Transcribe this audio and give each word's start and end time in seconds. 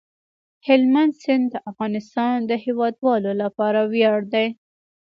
هلمند 0.67 1.13
سیند 1.21 1.45
د 1.51 1.55
افغانستان 1.71 2.35
د 2.49 2.51
هیوادوالو 2.65 3.31
لپاره 3.43 3.79
ویاړ 3.93 4.19
دی. 4.33 4.47